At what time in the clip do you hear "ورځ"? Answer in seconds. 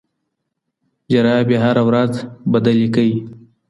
1.89-2.13